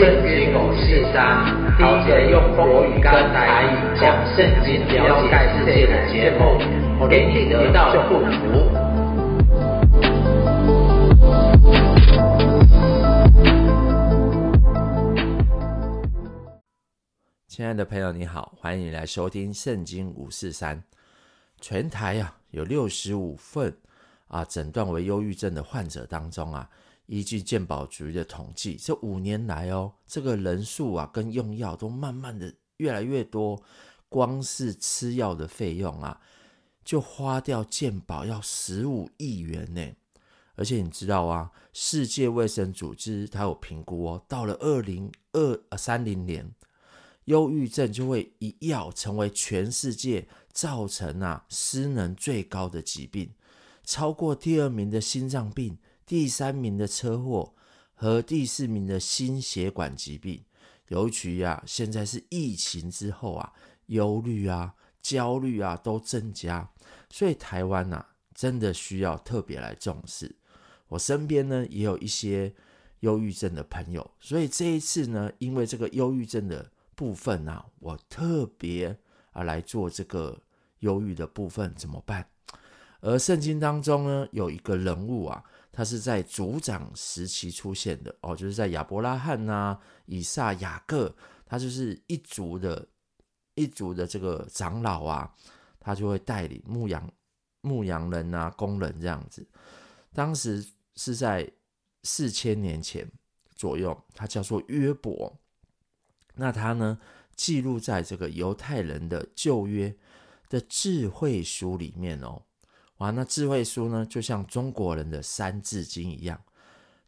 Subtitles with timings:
[0.00, 1.44] 圣经五四三，
[1.76, 8.64] 第一个用国语跟台语讲圣经、了解世界的节目，给你得到祝福。
[17.46, 20.82] 亲爱的朋友，你好，欢迎你来收听圣经五四三。
[21.60, 23.76] 全台啊，有六十五份
[24.28, 26.66] 啊诊断为忧郁症的患者当中啊。
[27.10, 33.60] 依据健保局的统计，这五年来哦，这个人数啊，跟用药都慢慢的越来越多，
[34.08, 36.20] 光是吃药的费用啊，
[36.84, 39.92] 就花掉健保要十五亿元呢。
[40.54, 46.54] 而且你知道啊，世界卫生组织它有评估哦，到了二零二三零年，
[47.24, 53.32] 忧郁症就会一药成为全世界造成啊失能最高的疾病，
[53.82, 55.76] 超过第二名的心脏病。
[56.10, 57.54] 第三名的车祸
[57.94, 60.44] 和第四名的心血管疾病，
[60.88, 63.52] 尤其啊，现在是疫情之后啊，
[63.86, 66.68] 忧虑啊、焦虑啊都增加，
[67.10, 70.34] 所以台湾呐、啊，真的需要特别来重视。
[70.88, 72.52] 我身边呢也有一些
[72.98, 78.98] 忧郁症的朋友，所以这一次呢，因为这个忧郁症的部分啊，我特别
[79.30, 80.42] 啊来做这个
[80.80, 82.26] 忧郁的部分怎么办？
[82.98, 85.44] 而圣经当中呢，有一个人物啊。
[85.72, 91.14] 他是在族长时期出现的哦，就是在亚伯拉罕呐、啊、以撒、雅各，
[91.46, 92.88] 他就是一族的
[93.54, 95.34] 一族的这个长老啊，
[95.78, 97.10] 他就会带领牧羊
[97.60, 99.46] 牧羊人啊、工人这样子。
[100.12, 101.48] 当时是在
[102.02, 103.08] 四千年前
[103.54, 105.38] 左右，他叫做约伯。
[106.34, 106.98] 那他呢，
[107.36, 109.94] 记录在这个犹太人的旧约
[110.48, 112.42] 的智慧书里面哦。
[113.00, 116.38] 哇，那智慧书呢，就像中国人的三字经一样，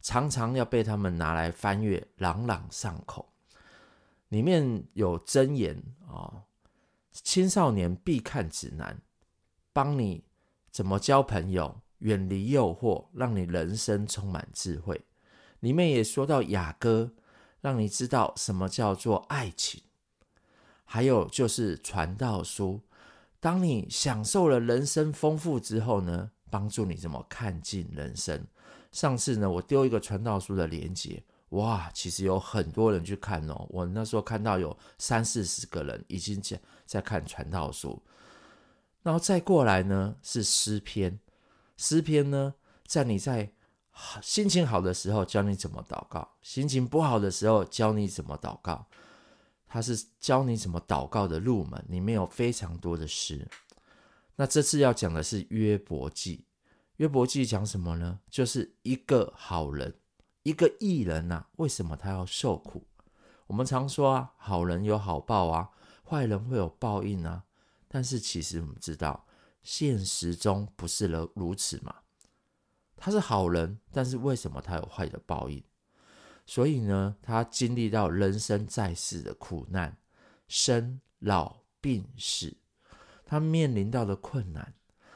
[0.01, 3.31] 常常要被他们拿来翻阅，朗朗上口。
[4.29, 5.75] 里面有箴言
[6.07, 6.43] 啊、哦，
[7.11, 8.99] 青少年必看指南，
[9.71, 10.23] 帮你
[10.71, 14.99] 怎么交朋友，远离诱惑，让你人生充满智慧。
[15.59, 17.13] 里面也说到雅歌，
[17.61, 19.83] 让你知道什么叫做爱情。
[20.85, 22.81] 还有就是传道书。
[23.43, 28.41] 当你享受了人生丰富之后呢，帮助你怎么看尽人生。
[28.93, 33.67] 上次呢，我丢一个传道书的连接，哇，其实有很多人去看哦。
[33.69, 38.01] 我那时候看到有三四十个人已经在在看传道书。
[39.01, 41.19] 然后再过来呢，是诗篇。
[41.75, 42.53] 诗篇呢，
[42.87, 43.51] 在你在
[44.21, 48.87] 心情好的时候教你怎么祷告，心情不好的时候教你怎么祷告。
[49.73, 53.49] 他是教你怎么祷告的入门，里面有非常多的诗。
[54.35, 56.45] 那这次要讲的是约伯记。
[56.97, 58.19] 约伯记讲什么呢？
[58.29, 59.95] 就是一个好人，
[60.43, 62.85] 一个义人呐、啊，为什么他要受苦？
[63.47, 65.71] 我们常说啊，好人有好报啊，
[66.07, 67.43] 坏人会有报应啊。
[67.87, 69.25] 但是其实我们知道，
[69.63, 71.95] 现实中不是如此嘛。
[72.95, 75.63] 他是好人，但是为什么他有坏的报应？
[76.45, 79.97] 所以呢，他经历到人生在世的苦难，
[80.47, 82.55] 生老病死，
[83.25, 84.73] 他面临到的困难。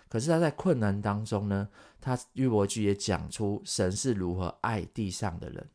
[0.09, 1.67] 可是他在困难当中呢，
[1.99, 5.69] 他约伯记也讲出神是如何爱地上的人。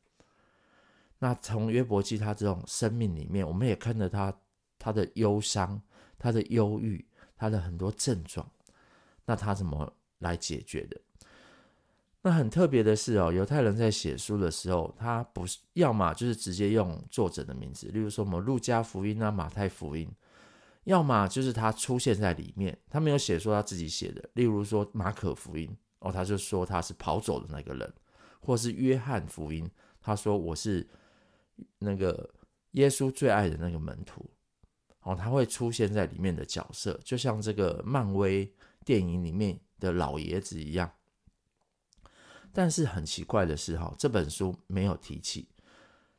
[1.18, 4.34] 那从约伯记他这种生命里面，我们也看到他
[4.78, 5.80] 他的忧伤、
[6.18, 8.50] 他的忧郁、他的很多症状。
[9.26, 11.00] 那他怎么来解决的？
[12.24, 20.08] 那很特别的是哦，犹太人在写书的时候，他不是要么就是直接用作者的名字，例如说我们路加福音啊、马太福音，
[20.84, 25.68] 要么就是他出现在里面，他没有写说他自己写的，例如说马可福音
[25.98, 27.92] 哦，他就说他是跑走的那个人，
[28.40, 29.68] 或是约翰福音，
[30.00, 30.88] 他说我是
[31.80, 32.30] 那个
[32.72, 34.30] 耶稣最爱的那个门徒
[35.02, 38.48] 哦，他会出现在里面的角色，就像这个漫威
[38.84, 40.88] 电影里面的老爷子一样。
[42.52, 45.48] 但是很奇怪的是，哈，这本书没有提起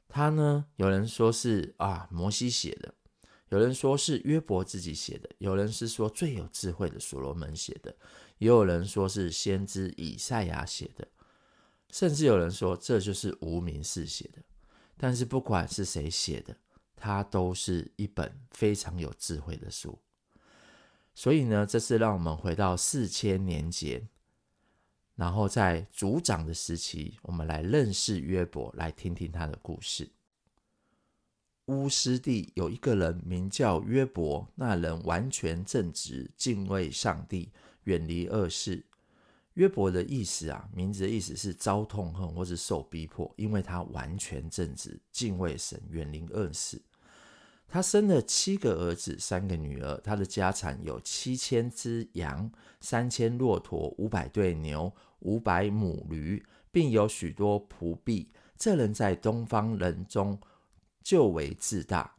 [0.10, 0.66] 他呢。
[0.78, 2.92] 有人说是啊，摩西写的；
[3.50, 7.92] 有人说是约伯自己写的；有人是说最有智慧的所罗门写的；
[8.40, 11.06] 也有人说是先知以赛亚写的；
[11.92, 14.42] 甚至有人说这就是无名氏写的。
[14.98, 16.58] 但是不管是谁写的，
[16.96, 20.00] 它都是一本非常有智慧的书。
[21.14, 24.10] 所以呢，这次让我们回到四千年前。
[25.16, 30.10] 然后在族长的时期，我们来认识约伯，来听听他的故事。
[31.68, 37.52] 乌斯地有一个人名叫约伯，那人完全正直，敬畏上帝，
[37.84, 38.86] 远离恶事。
[39.54, 46.82] 约伯的意思啊，名字的意思是遭痛恨或是受逼迫，因为他完全正直，敬畏神，远离恶事。
[47.74, 50.00] 他生了七个儿子，三个女儿。
[50.04, 58.32] 他的家产有七千只羊，三千骆驼，五百对牛，五百母驴，并有许多仆婢。
[58.56, 60.40] 这人在东方人中
[61.02, 62.18] 就为自大，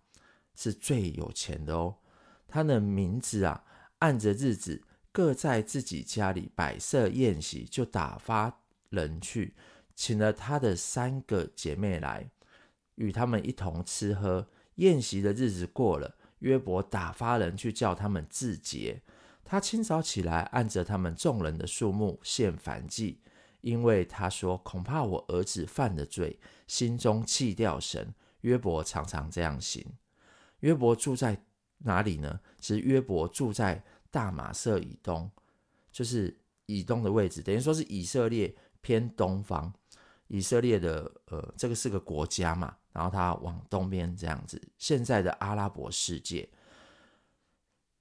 [0.56, 1.98] 是最有钱的哦。
[2.48, 3.62] 他的名字啊，
[4.00, 4.82] 按着日子。
[5.12, 8.58] 各在自己家里摆设宴席，就打发
[8.88, 9.54] 人去，
[9.94, 12.28] 请了他的三个姐妹来，
[12.96, 14.48] 与他们一同吃喝。
[14.76, 19.02] 宴席的日子过了，约伯打发人去叫他们自洁。
[19.44, 23.20] 他清早起来，按着他们众人的数目献燔祭，
[23.60, 29.84] 因为他说：“恐怕我儿子犯了罪，心中弃掉神。”约伯常常这样行。
[30.60, 31.44] 约伯住在
[31.78, 32.40] 哪里呢？
[32.58, 33.84] 其实约伯住在。
[34.14, 35.28] 大马色以东，
[35.90, 39.74] 就是以东的位置，等于说是以色列偏东方。
[40.28, 46.48] 以色列的呃，这个是个国家嘛，然后它往东边这样子，现在的阿拉伯世界。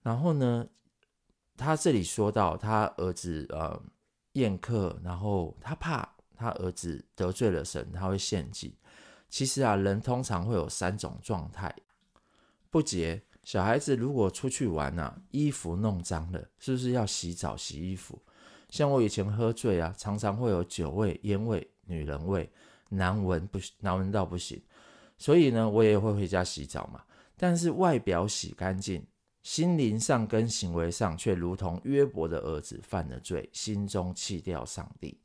[0.04, 0.68] 然后呢，
[1.58, 3.82] 他这里说到他儿子呃
[4.34, 8.78] 宴客，然后他怕他儿子得罪了神，他会献祭。
[9.30, 11.76] 其实啊，人通常会有三种状态：
[12.70, 13.24] 不洁。
[13.44, 18.22] 小孩子如果出去玩啊，衣服弄脏了，是不是要洗澡洗衣服？
[18.70, 22.52] 像我以前喝醉啊，常常会有酒味、烟味、女人味，
[22.90, 24.62] 难闻不难闻到不行。
[25.18, 27.02] 所以呢，我也会回家洗澡嘛。
[27.38, 29.06] 但是外表洗干净，
[29.42, 35.18] 心灵上跟行为上却如同约伯的儿子犯了罪，心中弃掉上帝。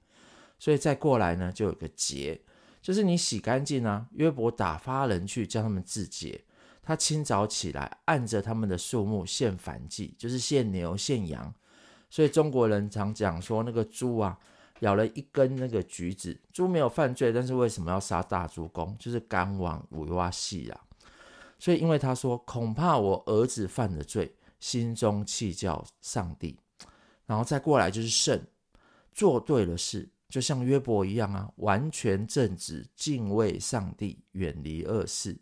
[0.58, 2.40] 所以再过来呢，就有个洁，
[2.82, 4.08] 就是你洗干净啊。
[4.14, 6.44] 约伯打发人去叫他们自洁。
[6.82, 11.54] 他清早起来，按着他们的数目献燔祭，就是献牛、献羊。
[12.08, 14.38] 所以中国人常讲说，那个猪啊，
[14.80, 18.96] 咬了一根那个橘子，猪没有犯罪，但是为什么要杀大猪公？
[18.98, 20.80] 就是干王五哇戏啊。
[21.58, 26.56] 所以因为他说，恐怕我儿子犯了罪，心中气叫上帝。
[27.26, 28.40] 然后再过来就是圣，
[29.12, 35.36] 做对了事，就像约伯一样啊，完全正直，敬畏上帝，远离恶事。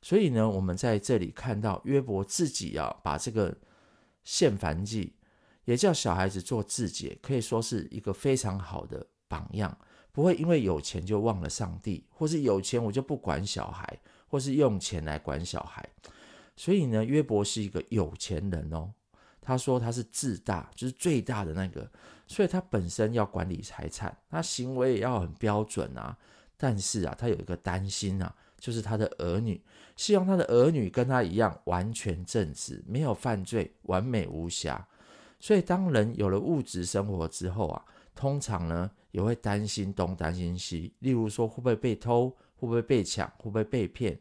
[0.00, 3.56] 所以呢，我们在这里看到约伯自己啊，把这个
[4.22, 5.14] 献燔祭，
[5.68, 9.76] 也叫小孩子做自己，可以说是一个非常好的榜样。
[10.12, 13.86] 不会因为有钱就忘了上帝，或是有钱我就不管小孩，
[14.28, 15.86] 或是用钱来管小孩。
[16.56, 18.90] 所以呢，约伯是一个有钱人哦。
[19.42, 21.86] 他说他是自大，就是最大的那个，
[22.26, 26.16] 所以他本身要管理财产，他行为也要很标准啊。
[26.56, 28.34] 但是啊，他有一个担心啊。
[28.58, 29.62] 就是他的儿女，
[29.94, 34.84] 希望他的儿女跟他一样完全正直，没有犯罪，完美无瑕。
[35.40, 44.18] 所以，当人有了物质生活之后啊，通常呢也会担心东担心西，例如说会不会被偷，会不会被抢，会不会被骗？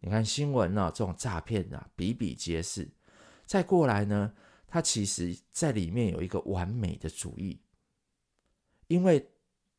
[0.00, 2.88] 你看新闻呢、啊，这种诈骗啊比比皆是。
[3.44, 4.32] 再过来呢，
[4.66, 7.60] 他其实在里面有一个完美的主义，
[8.88, 9.30] 因为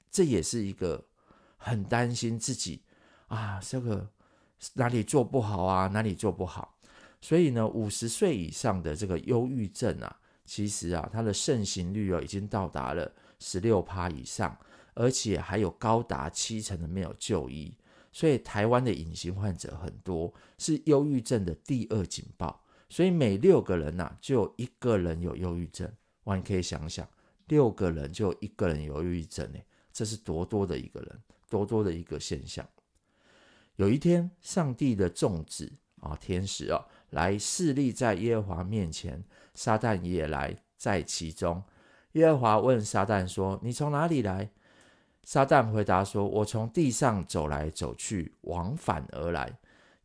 [0.10, 1.06] 这也是一个
[1.58, 2.82] 很担心自己。
[3.28, 4.10] 啊，这个
[4.74, 5.88] 哪里做不好啊？
[5.88, 6.80] 哪里做不好？
[7.20, 14.58] 所以呢，五十岁以上的这个忧郁症啊，其实啊，它的盛行率哦，已经到达了十六趴以上，
[14.96, 17.72] 而且还有高达七成的没有就医。
[18.14, 22.64] 所以台湾的隐形患者很多，是忧郁症的第二警报。
[22.90, 25.92] 所以每六个人呐、啊，就有一个人有忧郁症。
[26.24, 27.08] 哇，你可以想想，
[27.48, 29.60] 六个人就一个人有忧郁症呢，
[29.92, 32.66] 这是多多的一个人，多多的一个现象。
[33.76, 39.24] 有一天，上帝的众子啊，天使啊，来侍立在耶和华面前，
[39.54, 41.64] 撒旦也来在其中。
[42.14, 44.50] 耶和华问撒旦说：“你从哪里来？”
[45.24, 49.58] 撒旦回答说：“我从地上走来走去，往返而来。”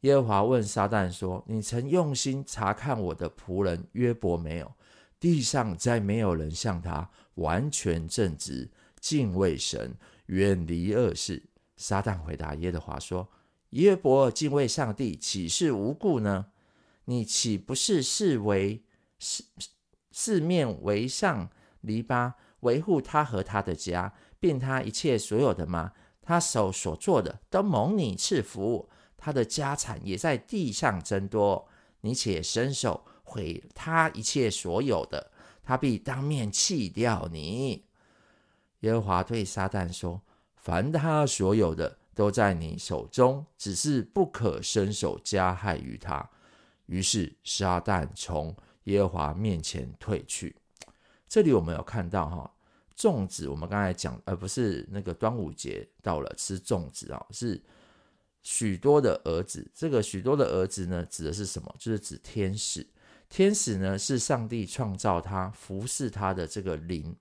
[0.02, 4.72] 耶和华问撒旦说：“你曾用心察看我的仆人约伯没有？
[5.20, 9.94] 地上再没有人像他完全正直，敬畏神，
[10.26, 11.42] 远离恶事。”
[11.76, 13.28] 撒旦回答耶和华说。
[13.70, 16.46] 约伯敬畏上帝，岂是无故呢？
[17.04, 18.84] 你岂不是四围
[19.18, 19.44] 四
[20.10, 25.92] 四面围上篱笆，维护他和他的家，并他一切所有的吗？
[26.20, 31.68] 他手所做的都蒙你赐福，他的家产也在地上增多。
[32.02, 35.32] 你且伸手毁他一切所有的，
[35.62, 37.86] 他必当面弃掉你。
[38.80, 40.22] 耶和华对撒旦说
[40.56, 46.28] ：“凡他所有的。”都在你手中，只是不可伸手加害于他。
[46.86, 50.56] 于是撒旦从耶和华面前退去。
[51.28, 52.54] 这里我们有看到哈，
[52.96, 57.62] 粽子，我们刚才讲，而不是那个端午节到了吃粽子啊，是
[58.42, 59.70] 许多的儿子。
[59.74, 61.74] 这个许多的儿子呢，指的是什么？
[61.78, 62.86] 就是指天使。
[63.28, 67.16] 天使呢，是上帝创造他、服侍他的这个灵，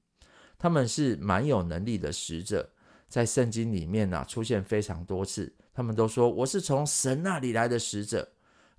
[0.58, 2.70] 他们是蛮有能力的使者，
[3.08, 5.56] 在圣经里面呢、出现非常多次。
[5.74, 8.30] 他们都说我是从神那里来的使者，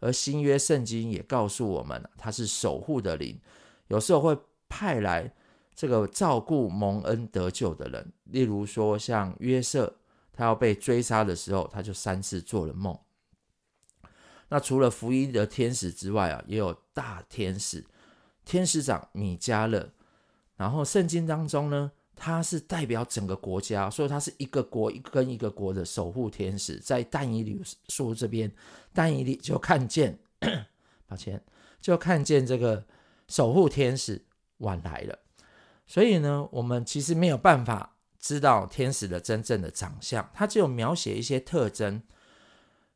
[0.03, 3.41] 而新约圣经也告诉我们，他是守护的灵，
[3.87, 4.37] 有时候会
[4.69, 5.33] 派来
[5.75, 8.13] 这个照顾蒙恩得救的人。
[8.25, 9.97] 例如说，像约瑟，
[10.33, 12.99] 他要被追杀的时候，他就三次做了梦。
[14.49, 17.85] 那除了福音的天使之外啊，也有大天使，
[18.45, 19.91] 天使长米迦勒。
[20.57, 26.79] 然后圣经当中呢，他是代表整个国家，所以他是一个国一个跟一个国的守护天使。
[26.79, 28.51] 在但以理书这边，
[28.93, 30.19] 但以理就看见，
[31.09, 31.43] 抱歉，
[31.81, 32.85] 就看见这个
[33.29, 34.25] 守护天使
[34.59, 35.19] 晚来了。
[35.87, 42.03] 所以呢，我们其实没有办法知道天使的真正的长相，他只有描写一些特征。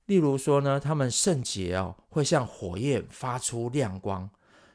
[0.06, 4.30] 例如说呢，他们圣洁哦，会像火焰发出亮光。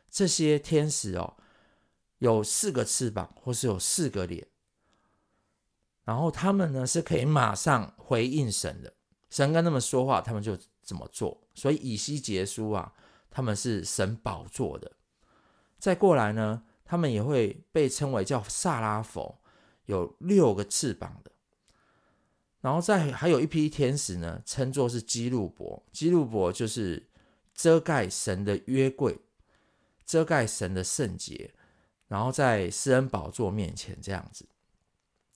[0.10, 1.38] 这些天使哦，
[2.22, 4.48] 有四个翅膀，或是有四个脸。
[6.04, 8.94] 然后他们呢，是可以马上回应神的。
[9.32, 11.42] 神跟他们说话，他们就怎么做。
[11.56, 12.94] 所以以西结书啊，
[13.32, 14.92] 他们是神宝座的。
[15.80, 19.40] 再过来呢，他们也会被称为叫撒拉弗，
[19.86, 21.32] 有六个翅膀的。
[22.60, 25.84] 然后再还有一批天使呢，称作是基路伯。
[25.92, 27.10] 基路伯就是
[27.56, 29.18] 遮盖神的约柜，
[30.06, 31.56] 遮盖神的圣洁，
[32.12, 34.46] 然后在施恩宝座面前这样子。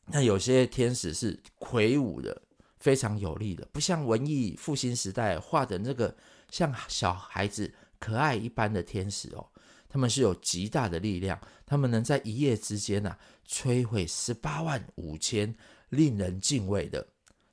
[0.08, 2.42] 那有些天使是魁梧的，
[2.82, 6.14] 非常有力的，不像文艺复兴时代画的那个
[6.52, 9.48] 像小孩子可爱一般的天使哦。
[9.88, 13.18] 他们是有极大的力量，他们能在一夜之间呐、
[13.48, 15.56] 摧毁十八万五千
[15.88, 17.08] 令人敬畏的。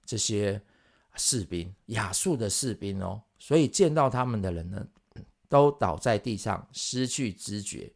[0.04, 0.60] 这些
[1.14, 4.84] 士兵，亚述的士兵哦，所以见到他们的人呢，
[5.48, 7.88] 都倒在地上，失去知觉。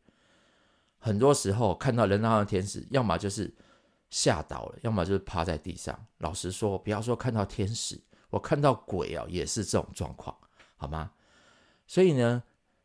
[1.06, 3.54] 很多时候看到人造的天使，要么就是
[4.10, 5.96] 吓倒了，要么就是趴在地上。
[6.18, 7.96] 老实说，不要说看到天使，
[8.28, 10.36] 我看到鬼啊，也是这种状况，
[10.76, 11.12] 好吗？
[11.86, 12.42] 所以呢，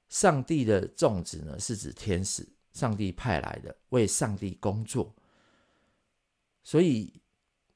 [0.08, 5.12] 上帝的众子呢，是指天使，上帝派来的，为上帝工作。
[6.64, 7.20] 所以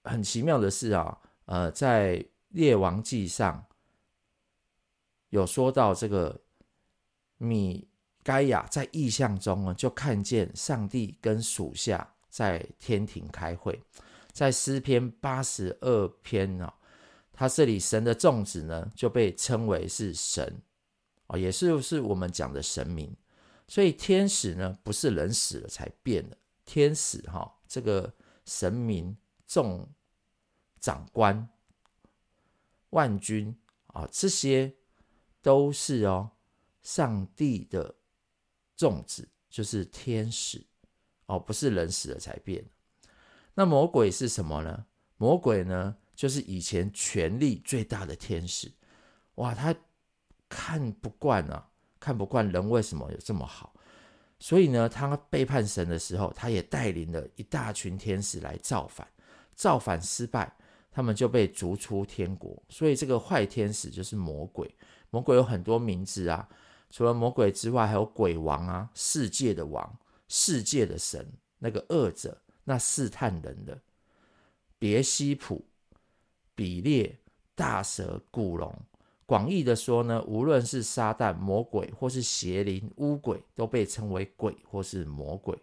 [0.04, 1.20] 很奇妙的是啊。
[1.46, 3.66] 呃，在列王记上
[5.30, 6.42] 有说到这个
[7.38, 7.88] 米
[8.26, 13.80] 盖亚在异象中呢，就看见上帝跟属下在天庭开会。
[14.34, 16.74] 在诗篇八十二篇呢，
[17.32, 20.62] 他这里神的众子呢就被称为是神
[21.28, 23.16] 哦，也是是我们讲的神明。
[23.68, 28.12] 所以天使呢不是人死了才变的，天使哈这个
[28.44, 29.16] 神明
[29.46, 29.88] 众。
[30.82, 31.50] 长官、
[32.92, 34.72] 万军啊，这些
[35.42, 36.30] 都是哦，
[36.84, 37.96] 上帝的
[38.76, 40.66] 众子，就是天使
[41.26, 42.64] 哦，不是人死了才变。
[43.54, 44.86] 那魔鬼是什么呢？
[45.18, 48.72] 魔鬼呢，就是以前权力最大的天使。
[49.36, 49.76] 哇，他
[50.50, 53.74] 看不惯啊，看不惯人为什么有这么好，
[54.40, 59.08] 所以呢，他背叛神的时候，他也带领了一大群天使来造反，
[59.56, 60.56] 造反失败。
[60.92, 64.74] 他们就被逐出天国，所以这个坏天使就是魔鬼。
[65.10, 66.48] 魔鬼有很多名字啊，
[66.96, 70.00] 除了魔鬼之外，还有鬼王啊，世界的王，
[70.30, 73.78] 世界的神，那个恶者，那试探人的，
[74.80, 75.66] 别西卜、
[76.56, 77.20] 比列、
[77.54, 78.74] 大蛇、古龙。
[79.26, 85.54] 广义的说呢，无论是撒旦、魔鬼，或是邪灵、污鬼，都被称为鬼或是魔鬼。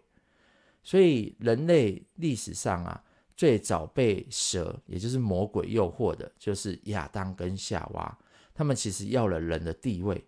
[0.83, 3.03] 所以人类历史上啊。
[3.35, 8.19] 最早被蛇，也就是魔鬼诱惑的，就是亚当跟夏娃。
[8.53, 10.23] 他们其实要了人的地位，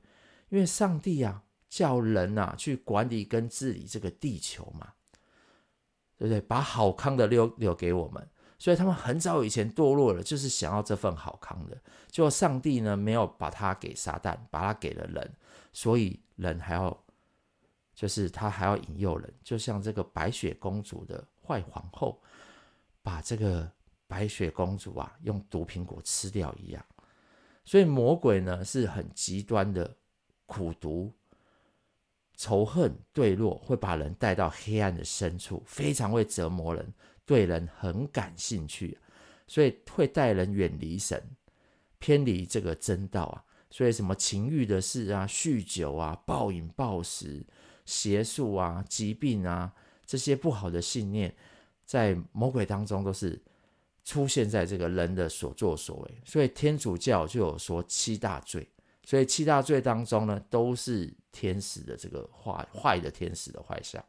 [0.56, 4.94] 因为上帝啊，叫人啊去管理跟治理这个地球嘛，
[6.18, 6.40] 对不对？
[6.40, 8.26] 把好康的留留给我们，
[8.58, 11.78] 所以他们很早以前堕落了，就是想要这份好康的。
[12.08, 15.36] 结果上帝呢，没有把它给撒旦，把它给了人，
[15.74, 16.98] 所以人还要，
[17.94, 22.22] 就是他还要引诱人，就像这个白雪公主的坏皇后。
[23.04, 23.72] 把这个
[24.08, 26.84] 白雪公主啊，用毒苹果吃掉一样，
[27.64, 29.96] 所以魔鬼呢是很极端的
[30.46, 31.12] 苦毒、
[32.36, 36.94] 仇恨、堕落，会把人带到黑暗的深处，非常会折磨人，
[37.26, 38.98] 对人很感兴趣，
[39.48, 41.22] 所以会带人远离神，
[42.00, 43.44] 偏离这个真道啊。
[43.70, 47.46] 所以什么情欲的事啊、酗酒啊、暴饮暴食、
[47.86, 49.74] 邪术啊、疾病啊，
[50.06, 51.36] 这些不好的信念。
[51.86, 53.40] 在魔鬼当中都是
[54.04, 58.68] 出现在这个人的所作所为，所以天主教就有说七大罪，
[59.06, 64.04] 所以七大罪当中呢，都是天使的这个坏坏的天使的坏相，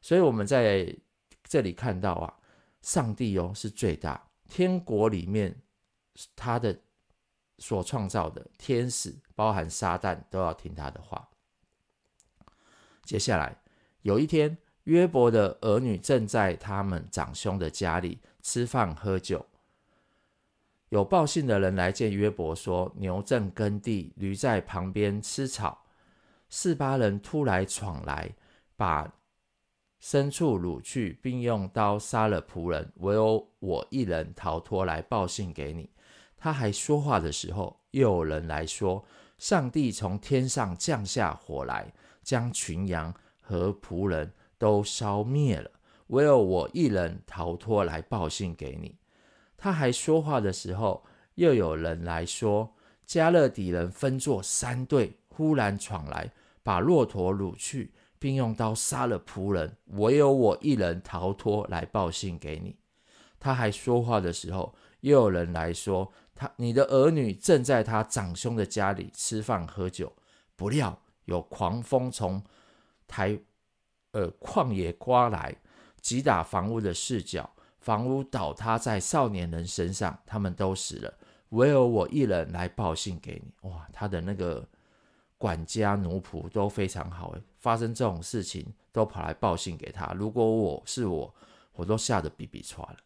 [0.00, 0.92] 所以我们在
[1.44, 2.34] 这里看到啊，
[2.82, 5.54] 上帝哦是最大，天国里面
[6.34, 6.76] 他的
[7.58, 11.28] 所创造的天使，包含撒旦，都要听他的话。
[13.04, 13.56] 接下来
[14.02, 14.58] 有一天。
[14.86, 19.44] 约伯的儿女正在他们长兄的家里吃饭喝酒。
[20.90, 25.84] 有报信的人来见约伯，说：“牛正耕地，驴在旁边吃草。
[26.48, 28.34] 四巴人突然闯来，
[28.76, 29.12] 把
[30.02, 35.90] 牲畜掳去，并用刀杀了仆人，唯有我一人逃脱来报信给你。”
[36.36, 39.04] 他还说话的时候，又有人来说
[39.38, 45.70] ：“上帝从天上降下火来，将群羊和仆人。”都烧灭了，
[46.06, 48.96] 唯有我一人逃脱来报信给你。
[49.56, 52.74] 他还说话的时候，又有人来说：
[53.06, 56.32] 迦勒底人分作三队，忽然闯来，
[56.62, 62.76] 把骆驼掳去，并用刀杀了仆人，唯有我一人逃脱来报信给你。
[63.38, 70.12] 他还说话的时候，又有人来说：他你的儿女正在他长兄的家里吃饭喝酒，
[70.54, 72.42] 不料有狂风从
[73.06, 73.38] 台。
[74.12, 75.54] 呃，旷野刮来，
[76.00, 77.50] 击打房屋的四角，
[77.86, 81.14] 房屋倒塌在少年人身上，他们都死了，
[81.50, 83.70] 唯有我一人来报信给你。
[83.70, 84.68] 哇，他的那个
[85.38, 90.12] 管家奴仆都非常好，发生这种事情都跑来报信给他。
[90.14, 91.32] 如果我是我，
[91.74, 92.96] 我都吓得比比喘了。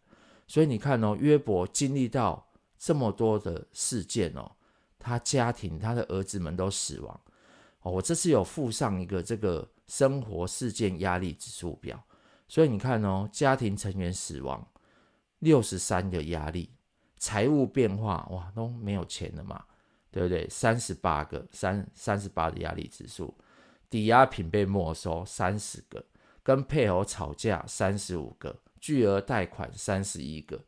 [0.47, 4.51] 所以你看哦，约伯经历到这么多的事件哦，
[4.99, 7.21] 他家庭他的儿子们都死亡
[7.83, 7.93] 哦。
[7.93, 9.69] 我这次有附上一个这个。
[9.91, 12.01] 生活事件压力指数表，
[12.51, 14.67] 所以你看哦，家庭成员死亡
[15.39, 16.69] 六十三的压力，
[17.17, 19.65] 财务变化哇都没有钱了嘛，
[20.11, 20.49] 对不对？
[20.49, 23.33] 三十八个三三十八的压力指数，
[23.89, 26.05] 抵押品被没收三十个，
[26.43, 30.61] 跟配偶吵架三十五个，巨额贷款三十一个，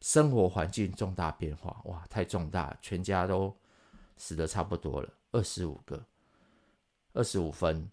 [0.00, 3.56] 生活环境重大变化哇太重大，全家都
[4.16, 6.04] 死的差不多了，二十五个，
[7.12, 7.88] 二十五分。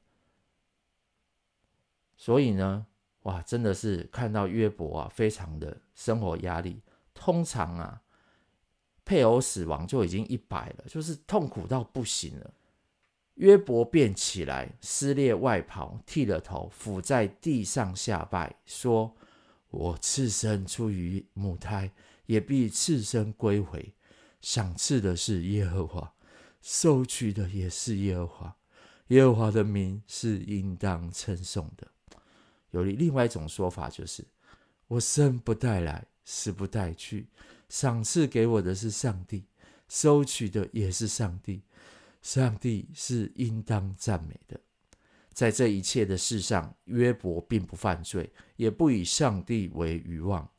[2.18, 2.88] 所以呢，
[3.26, 6.82] 哇，真的是看到约伯啊，非常的生活压力。
[7.14, 8.02] 通常啊，
[9.04, 12.54] 配偶死亡就已经一百了，就是痛苦到不行了。
[13.36, 19.16] 约伯便起来，撕裂外袍，剃了头，伏在地上下拜，说
[19.72, 21.92] ：“我赤身出于母胎，
[22.28, 23.94] 也必赤身归回。
[24.40, 26.14] 赏赐的是耶和华，
[26.62, 28.56] 收取的也是耶和华。
[29.08, 31.88] 耶和华的名是应当称颂的。”
[32.76, 34.22] 有另外一种说法，就是
[34.88, 37.26] 我生不带来，死不带去，
[37.70, 39.46] 赏赐给我的是上帝，
[39.88, 41.62] 收取的也是上帝。
[42.22, 44.60] 上帝是应当赞美的。
[45.32, 50.50] 在这一切的事上，约伯并不犯罪，也不以上帝为愚妄。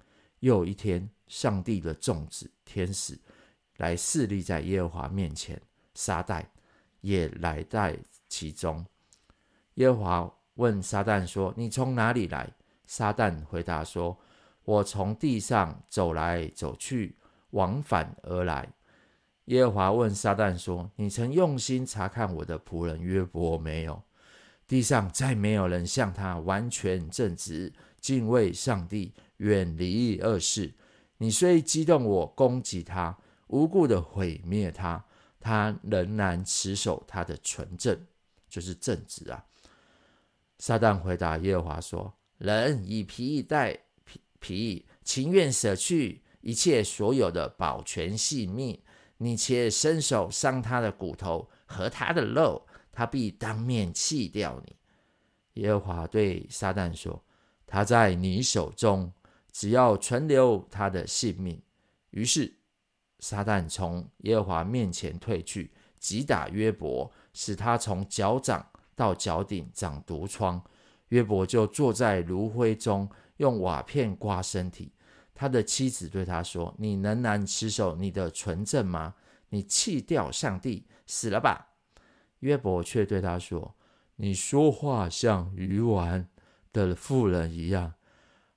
[0.41, 3.19] 又一天，上帝的众子天使
[3.77, 5.61] 来侍立在耶和华面前，
[5.95, 6.45] 撒旦
[7.01, 7.99] 也来在
[8.29, 8.87] 其中。
[9.75, 10.33] 耶和华。
[10.57, 12.51] 问撒旦说：“你从哪里来？”
[12.87, 14.17] 撒旦回答说
[14.65, 17.17] ：“我从地上走来走去，
[17.51, 18.69] 往返而来。”
[19.47, 24.03] 耶和华问撒旦说：“你曾用心察看我的仆人约伯没有？
[24.67, 30.75] 地上再没有人像他完全正直，敬畏上帝，远离恶事。
[31.19, 33.17] 你虽激动我攻击他，
[33.47, 35.05] 无故的毁灭他，
[35.39, 37.97] 他仍然持守他的纯正，
[38.49, 39.45] 就是正直啊。”
[40.59, 48.81] 撒旦回答耶和华说：“人以皮代皮，皮情愿舍去一切所有的，保全性命。
[49.19, 54.77] 你且伸手伤他的骨头和他的肉，他必当面弃掉你。”
[55.63, 57.23] 耶和华对撒旦说
[57.67, 59.13] ：“他在你手中，
[59.53, 61.61] 只要存留他的性命。”
[62.11, 62.55] 于是
[63.21, 68.67] 撒旦从耶和华面前退去，击打约伯，使他从脚掌。
[68.97, 70.61] 到脚顶长毒疮，
[71.11, 74.93] 约伯就坐在炉灰中，用瓦片刮身体。
[75.35, 79.15] 他的妻子对他说：“你仍然持守你的纯正吗？
[79.51, 81.75] 你弃掉上帝，死了吧。”
[82.41, 83.77] 约伯却对他说
[84.17, 86.27] ：“你说话像鱼丸
[86.73, 87.93] 的妇人一样。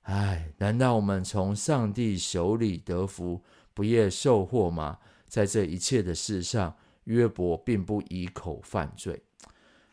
[0.02, 4.98] 唉，难道我们从上帝手里得福，不业受祸吗？
[5.26, 6.74] 在这一切的事上，
[7.04, 9.22] 约伯并不以口犯罪。”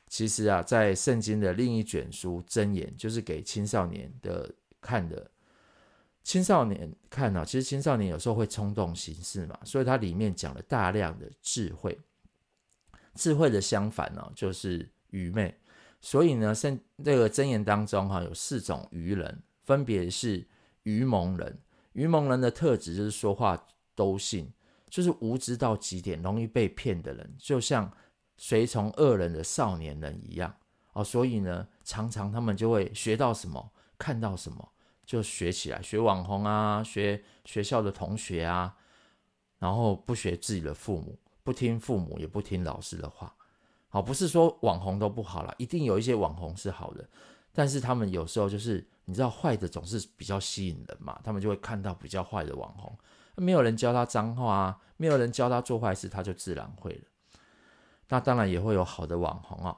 [0.08, 5.30] 其实啊，在圣经的另一卷书《箴言》，就是给青少年的看的
[6.24, 11.98] 青少年看啊，其实青少年有时候会冲动行事嘛，所以它里面讲了大量的智慧。
[13.16, 15.54] 智慧的相反呢，就是愚昧。
[16.00, 20.46] 所以呢，圣这个箴言当中哈，有四种愚人，分别是
[20.84, 21.58] 愚蒙人。
[21.94, 24.48] 愚蒙人的特质就是说话都信，
[24.90, 27.92] 就是无知到极点，容易被骗的人，就像
[28.38, 30.56] 随从恶人的少年人一样
[30.94, 31.04] 哦。
[31.04, 34.70] 所以呢，常常他们就会学到什么，看到什么。
[35.06, 38.76] 就学起来，学网红啊，学学校的同学啊，
[39.58, 43.34] 然后不学自己的父母，不听父母，也不听老师的话。
[43.88, 47.08] 好，不是说网红都不好了，一定有一些网红是好的，
[47.54, 52.94] 但是他们有时候就是，你知道坏的总是比较吸引人嘛，他们就会看到比较坏的网红，
[53.38, 57.04] 没有人教他脏话啊，没有人教他做坏事，他就自然会了。
[58.10, 59.78] 那当然也会有好的网红啊，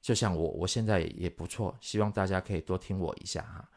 [0.00, 3.68] 就像我，我现在也不错，希望大家可以多听我一下哈。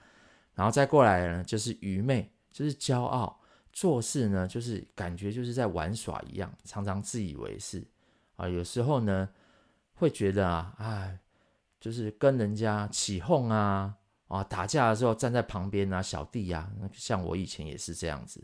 [0.54, 3.40] 然后再过来呢，就是愚昧，就是骄傲，
[3.74, 7.86] 做事呢就是感觉就是在玩耍一样，常常自以为是
[8.38, 8.48] 啊。
[8.48, 9.30] 有时候呢
[9.94, 11.20] 会觉得啊，哎，
[11.80, 13.94] 就是跟人家起哄啊，
[14.28, 18.42] 啊打架的时候站在旁边啊，小弟呀、啊，像我以前也是这样子。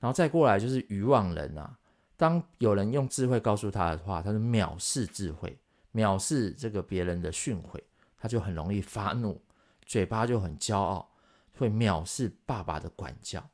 [0.00, 1.78] 然后再过来就是愚妄人啊，
[2.18, 5.56] 当有人用智慧告诉他的话，他就藐视智慧，
[5.94, 7.80] 藐视这个别人的训诲，
[8.18, 9.40] 他就很容易发怒。
[9.86, 11.08] 嘴巴就很骄傲，
[11.56, 13.48] 会藐视爸爸的管教。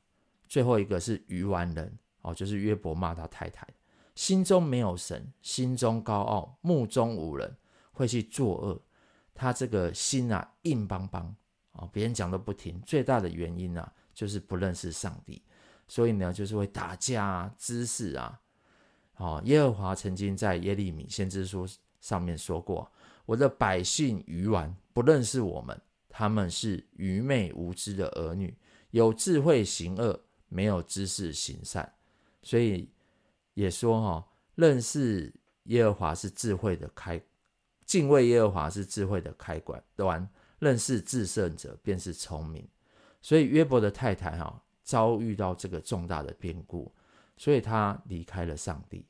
[0.48, 3.68] 最后一个是愚顽人哦，就是约伯骂他太太，
[4.14, 7.54] 心中没有神，心中高傲，目中无人，
[7.92, 8.80] 会去作恶。
[9.34, 11.36] 他这个心啊硬邦邦
[11.72, 12.80] 啊，别人讲都不听。
[12.80, 15.42] 最大的原因啊，就是不认识上帝，
[15.86, 18.40] 所以呢，就是会打架啊、滋事啊。
[19.16, 21.66] 哦，耶和华曾经在耶利米先知书
[22.00, 22.90] 上面说过
[23.26, 25.80] ：“我的百姓愚顽，不认识我们。”
[26.16, 28.56] 他们是愚昧无知的儿女，
[28.92, 31.92] 有智慧行恶，没有知识行善。
[32.40, 32.88] 所以
[33.54, 34.24] 也说哈、哦，
[34.54, 37.20] 认识耶和华是智慧的开，
[37.84, 40.28] 敬畏耶和华是智慧的开关端，
[40.60, 42.64] 认识至圣者便是聪明。
[43.20, 46.92] 所以约伯的太太哈、哦，遭遇到这个重大的变故，
[47.36, 49.06] 所以他离开了上帝。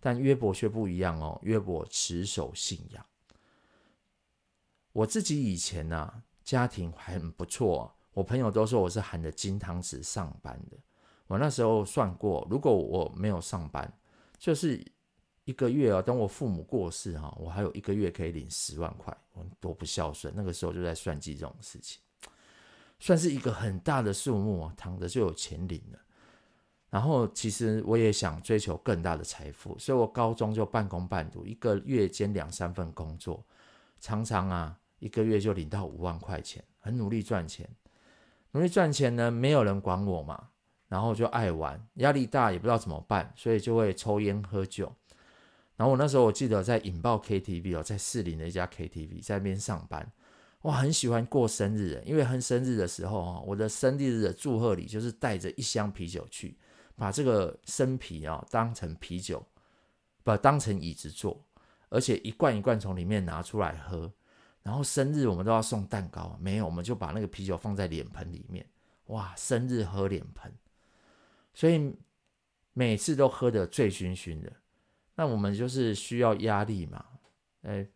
[0.00, 3.06] 但约伯却不一样哦，约伯持守信仰。
[4.92, 10.76] 我自己以前呢、家庭很不错，我朋友都说我是含着金汤匙上班的。
[11.26, 13.90] 我那时候算过，如果我没有上班，
[14.38, 14.84] 就是
[15.44, 20.32] 一个月啊，等我父母过世哈，我还有一个月可以领十万块，我多不孝顺。
[20.36, 22.02] 那个时候就在算计这种事情，
[22.98, 25.98] 算是一个很大的数目啊，躺着就有钱领了。
[26.94, 33.44] 然后其实我也想追求更大的财富，所以我高中就半工半读，一个月兼两三份工作，
[33.98, 34.78] 常常啊。
[35.00, 37.68] 一个月就领到五万块钱，很努力赚钱，
[38.52, 40.50] 努力赚钱呢，没有人管我嘛，
[40.88, 44.90] 然后就爱玩，压力大也不知道怎么办，所以就会抽烟喝酒。
[45.76, 50.10] 然后我那时候我记得在引爆 KTV 哦，在士林的一家 KTV，在那边上班，
[50.62, 56.56] 哇，很喜欢过生日，因为很生日的时候啊，我的生日的祝贺礼就是带着一箱啤酒去，
[56.96, 59.44] 把这个生啤啊当成啤酒，
[60.22, 61.44] 把当成椅子坐，
[61.88, 64.12] 而且一罐一罐从里面拿出来喝。
[64.62, 68.66] 然后生日我们都要送蛋糕，没有我们就把那个啤酒放在脸盆里面，
[69.08, 70.50] 哇，生日喝脸盆，
[71.52, 71.94] 所以
[72.72, 74.50] 每次都喝得醉醺醺的。
[75.16, 77.04] 那我们就是需要压力嘛，
[77.60, 77.86] 哎，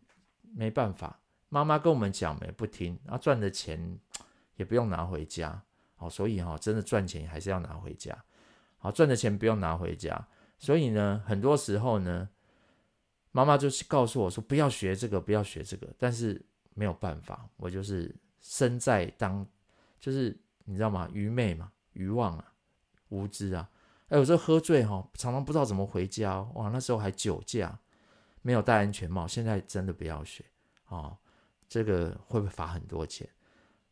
[0.53, 3.99] 没办法，妈妈跟我们讲没不听，啊赚的钱
[4.55, 5.59] 也不用拿回家，
[5.95, 8.15] 好，所以哈，真的赚钱还是要拿回家，
[8.79, 12.27] 好，赚的钱不用拿回家，所以呢，很多时候呢，
[13.31, 16.43] 妈妈就是告诉我说不要学这个，不要学这个，但是。
[16.75, 19.45] 没有办法，我就是身在当，
[19.99, 21.09] 就是你知道吗？
[21.11, 22.53] 愚昧嘛，愚妄啊，
[23.09, 23.69] 无知啊。
[24.07, 26.41] 哎，有时候喝醉哈，常常不知道怎么回家。
[26.53, 27.77] 哇，那时候还酒驾，
[28.43, 29.27] 没有戴安全帽。
[29.27, 30.45] 现在真的不要学
[30.87, 31.17] 哦，
[31.67, 33.27] 这个会不会罚很多钱？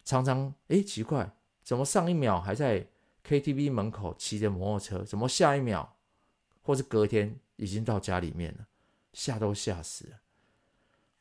[0.05, 1.29] 常常哎，奇怪，
[1.63, 2.87] 怎么上一秒还在
[3.27, 5.97] KTV 门口骑着摩托车，怎么下一秒
[6.61, 8.67] 或是隔天已经到家里面了？
[9.13, 10.17] 吓都吓死了。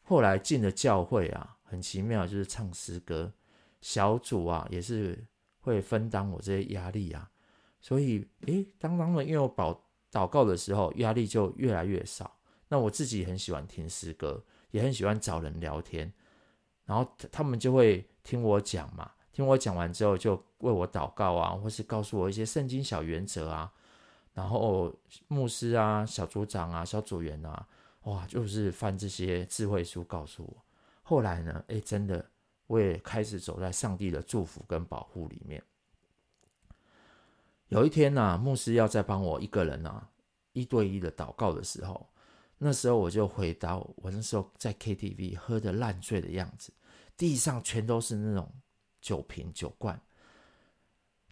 [0.02, 1.54] 后来进了教会啊。
[1.68, 3.32] 很奇妙，就是唱诗歌
[3.80, 5.26] 小组啊，也是
[5.58, 7.28] 会分担我这些压力啊。
[7.80, 9.76] 所以，诶，当他们因为我祷
[10.12, 12.38] 祷告的时候，压力就越来越少。
[12.68, 16.12] 那我自己很喜欢听诗歌，也很喜欢找人聊天。
[16.84, 23.70] 然后他们就会听我讲嘛，听我讲完之后就为我祷告啊，或是告诉我一些圣经小原则啊。
[24.32, 24.90] 然后
[25.28, 27.68] 牧师啊、小组长啊、小组员啊，
[28.04, 30.64] 哇，就是翻这些智慧书告诉我。
[31.02, 31.62] 后来呢？
[31.68, 32.24] 哎，真的，
[32.66, 35.62] 我也开始走在上帝的祝福跟保护里面。
[37.68, 40.08] 有一天呢、啊，牧师要再帮我一个人啊
[40.54, 42.08] 一对一的祷告的时候，
[42.56, 46.72] 那时候我就回到我那时候在 KTV 喝得烂醉的样子，
[47.18, 48.50] 地上全都是那种
[49.06, 50.00] 酒瓶酒罐，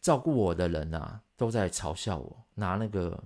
[0.00, 3.20] 照顾我的人啊都在嘲笑我，拿那个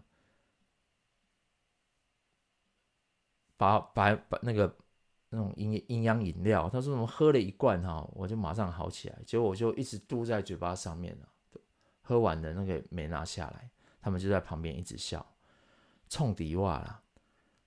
[3.58, 4.74] 把把把那个
[5.28, 11.28] 那种营营养饮料，他说什么喝了一罐哈，我就马上好起来，结果我就一直嘟在嘴巴上面了。
[12.00, 15.34] 喝完的那个没拿下来，他们就在旁边一直笑，
[16.08, 17.02] 冲迪袜啦。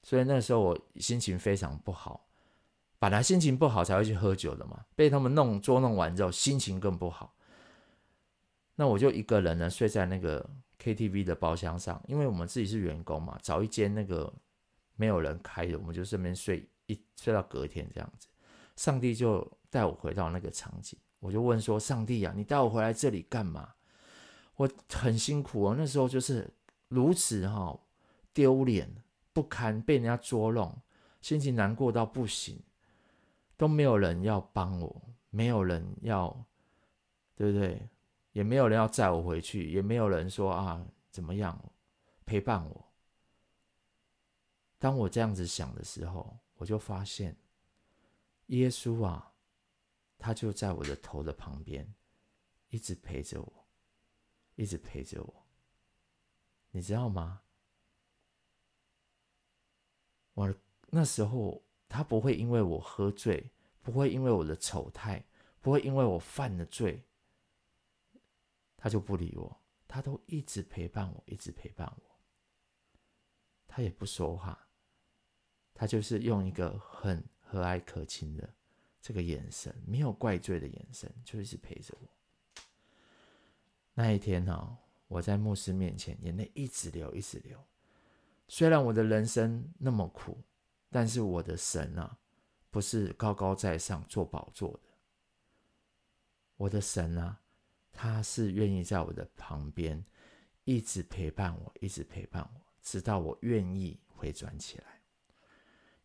[0.02, 2.28] 所以那时候我心情非常不好，
[3.02, 7.34] 本来心情不好才会去喝酒的嘛，被他们弄捉弄完之后，心情更不好。
[8.76, 10.48] 那我就一个人呢睡在那个
[10.80, 14.32] KTV 的包厢上，因为我们自己是员工嘛，找一间那个
[14.96, 18.28] 没有人开的，我们就顺便睡一睡到隔天这样子。
[18.76, 23.68] 上帝就带我回到那个场景，我就问说：“上帝啊，你带我回来这里干嘛？”
[24.58, 26.54] 我很辛苦哦，那时候就是
[26.88, 27.80] 如此哈
[28.32, 28.88] 丢脸
[29.34, 30.80] 不堪，被人家捉弄，
[31.20, 32.62] 心情难过到不行，
[33.62, 36.30] 都没有人要帮我，没有人要，
[37.36, 37.88] 对不对？
[38.32, 41.71] 也没有人要载我回去，也没有人说啊怎么样
[42.26, 42.91] 陪伴我。
[44.80, 47.38] 当我这样子想的时候，我就发现
[48.47, 49.32] 耶稣啊，
[50.17, 51.93] 他就在我的头的旁边，
[52.69, 53.67] 一直陪着我。
[54.56, 55.45] 一直陪着我，
[56.71, 57.43] 你知道吗？
[60.34, 60.52] 我
[60.88, 63.51] 那时候他不会因为我喝醉，
[63.82, 65.21] 不会因为我的丑态，
[65.60, 67.04] 不会因为我犯了罪，
[68.77, 69.58] 他就不理我。
[69.89, 72.04] 他都一直陪伴我，一直陪伴我。
[73.67, 74.58] 他也不说话，
[75.73, 78.49] 他就是用一个很和蔼可亲的
[79.01, 82.08] 这个眼神，没有怪罪的眼神，就一直陪着我。
[83.93, 84.77] 那一天呢、哦，
[85.10, 87.62] 我在牧师面前，眼泪一直流，一直流。
[88.47, 90.38] 虽然我的人生那么苦，
[90.91, 92.19] 但是我的神啊，
[92.69, 94.89] 不是高高在上坐宝座的。
[96.58, 97.41] 我的神啊，
[97.91, 100.06] 他是愿意在我的旁边，
[100.65, 105.01] 一直陪伴我，一直陪伴我，直到我愿意回转起来。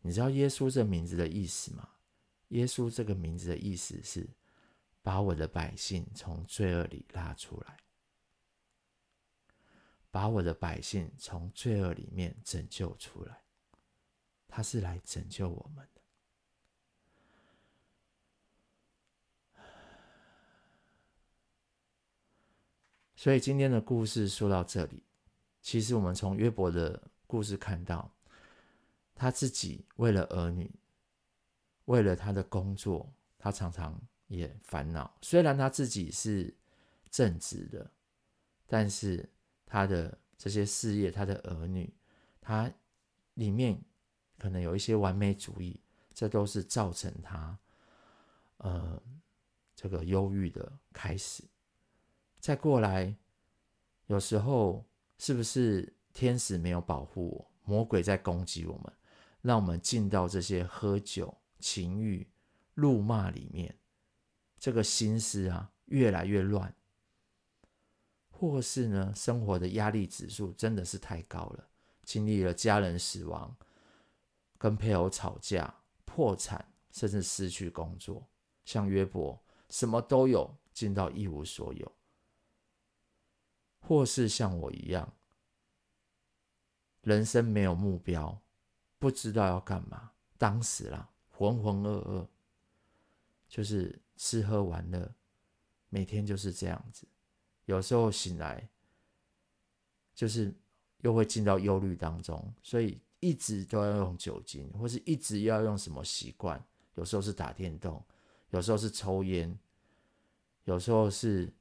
[0.01, 1.87] 你知道耶稣这名字的意思吗？
[2.47, 4.27] 耶稣这个名字的意思是。
[5.03, 7.77] 把我的百姓从罪恶里拉出来，
[10.11, 13.41] 把我的百姓从罪恶里面拯救出来，
[14.47, 16.01] 他是来拯救我们的。
[23.15, 25.03] 所以今天的故事说到这里，
[25.61, 28.11] 其实我们从约伯的故事看到，
[29.15, 30.71] 他自己为了儿女，
[31.85, 33.99] 为了他的工作，他常常。
[34.29, 36.53] 也烦恼，虽然他自己是
[37.09, 37.89] 正直的，
[38.65, 39.29] 但是
[39.65, 41.93] 他的这些事业、他的儿女，
[42.41, 42.69] 他
[43.35, 43.81] 里面
[44.37, 45.79] 可能有一些完美主义，
[46.13, 47.57] 这都是造成他
[48.57, 49.01] 呃
[49.75, 51.43] 这个忧郁的开始。
[52.39, 53.15] 再过来，
[54.05, 54.85] 有时候
[55.17, 58.93] 是不是天使没有保护我，魔鬼在攻击我们，
[59.41, 62.27] 让我们进到这些喝酒、情欲、
[62.75, 63.75] 怒骂里面？
[64.59, 66.73] 这个心思啊，越来越乱，
[68.29, 71.67] 或是呢，生活的压力指数真的是太高了，
[72.03, 73.55] 经历了家人死亡、
[74.57, 78.27] 跟配偶吵架、破产，甚至失去工作，
[78.65, 79.39] 像约伯，
[79.69, 81.91] 什么都有，进到一无所有；
[83.79, 85.13] 或是像我一样，
[87.01, 88.41] 人生没有目标，
[88.97, 92.27] 不知道要干嘛，当时啦，浑浑噩噩，
[93.47, 94.01] 就是。
[94.19, 95.13] 吃喝玩乐，
[95.89, 97.07] 每天就是这样子。
[97.65, 98.67] 有时候醒来，
[100.15, 100.51] 就是
[101.01, 106.63] 又会进到忧虑当中，所以一直都要用酒精，或是一直要用什么习惯。
[106.95, 108.03] 有时候是打电动，
[108.49, 109.57] 有时候是抽烟，
[110.65, 111.53] 有时候是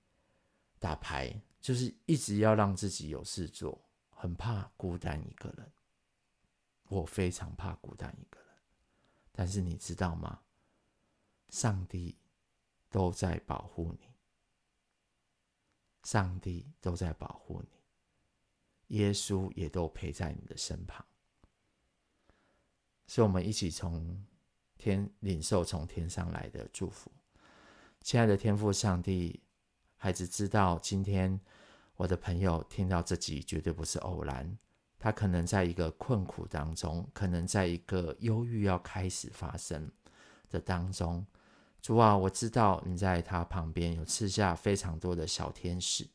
[0.79, 5.73] 打牌，就是一直要让自己有事做，很怕孤单一个人。
[6.89, 8.49] 我非常怕孤单一个人，
[9.33, 10.41] 但是你知道吗？
[11.49, 12.17] 上帝。
[12.89, 14.09] 都在保护你，
[16.05, 21.05] 上帝都在保护你，耶稣也都陪在你的身旁，
[23.07, 24.25] 所以我们一起从
[24.77, 27.11] 天领受从天上来的祝福。
[28.03, 29.41] 亲爱的天父上帝，
[29.97, 31.41] 孩子知道今天
[31.97, 34.57] 我的朋友听到这集绝对不是偶然，
[34.99, 39.91] 他可能在一个困苦当中，可能在一个忧郁要开始发生
[40.51, 41.27] 的当中。
[41.81, 46.09] 主啊，我知道你在他旁边有赐下非常多的小天使，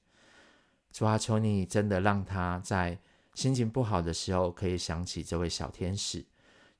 [0.91, 2.99] 主啊，求你真的让他在
[3.33, 6.25] 心情不好的时候，可以想起这位小天使。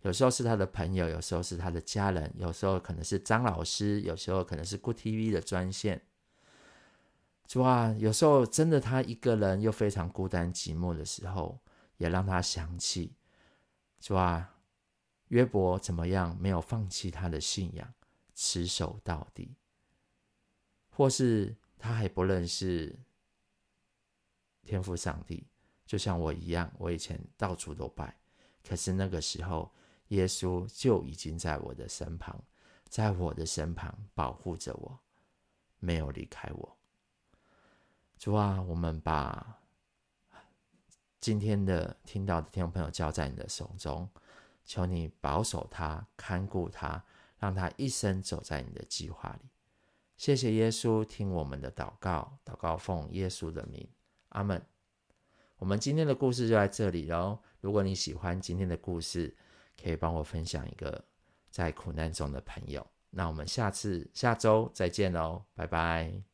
[0.02, 6.02] 有时候是他的朋友，有时候是他的家人，有时候可能是张老师，有时候可能是 Good TV 的专线。
[7.46, 11.60] 主啊，有时候真的他一个人又非常孤单寂寞的时候，
[11.98, 13.14] 也让他想起，
[14.00, 14.56] 主啊，
[15.28, 17.94] 约伯怎么样没有放弃他的信仰，
[18.34, 19.54] 持守到底，
[20.90, 22.98] 或是他还不认识
[24.64, 25.46] 天父上帝，
[25.86, 28.18] 就像我一样，我以前到处都拜，
[28.68, 29.72] 可是那个时候。
[30.12, 32.38] 耶稣就已经在我的身旁，
[32.90, 35.00] 在我的身旁保护着我，
[35.80, 36.78] 没有离开我。
[38.18, 39.58] 主啊，我们把
[41.22, 44.10] 今天的听到的听众朋友交在你的手中，
[44.66, 47.02] 求你保守他、看顾他，
[47.40, 49.50] 让他一生走在你的计划里。
[50.18, 53.88] 谢谢耶稣，听我们的祷告，祷告奉耶稣的名，
[54.30, 54.62] 阿门。
[55.58, 57.40] 我们今天的故事就在这里喽。
[57.62, 59.34] 如果你喜欢今天的故事，
[59.84, 61.04] 可以帮我分享一个
[61.50, 62.86] 在苦难中的朋友。
[63.10, 66.31] 那我们下次下周再见喽，拜拜。